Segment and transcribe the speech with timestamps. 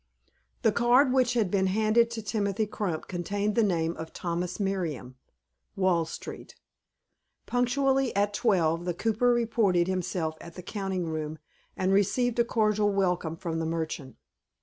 [0.63, 5.15] THE card which had been handed to Timothy Crump contained the name of Thomas Merriam,
[5.75, 6.55] Wall Street.
[7.45, 11.37] Punctually at twelve, the cooper reported himself at the counting room,
[11.77, 14.15] and received a cordial welcome from the merchant.